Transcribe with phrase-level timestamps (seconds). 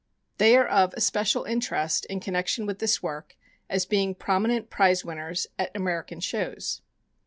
[0.39, 3.35] They are of especial interest in connection with this work,
[3.69, 6.81] as being prominent prize winners at American shows.